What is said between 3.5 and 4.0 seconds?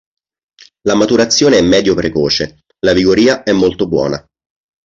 molto